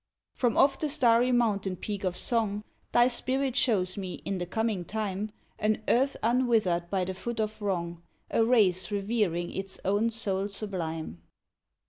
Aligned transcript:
From 0.33 0.57
off 0.57 0.79
the 0.79 0.89
starry 0.89 1.31
mountain 1.31 1.75
peak 1.75 2.03
of 2.03 2.15
song, 2.15 2.63
Thy 2.91 3.07
spirit 3.07 3.55
shows 3.55 3.97
me, 3.97 4.15
in 4.25 4.39
the 4.39 4.47
coming 4.47 4.83
time, 4.83 5.29
An 5.59 5.83
earth 5.87 6.17
unwithered 6.23 6.89
by 6.89 7.05
the 7.05 7.13
foot 7.13 7.39
of 7.39 7.61
wrong, 7.61 8.01
A 8.31 8.43
race 8.43 8.89
revering 8.89 9.51
its 9.51 9.79
own 9.85 10.09
soul 10.09 10.49
sublime. 10.49 11.21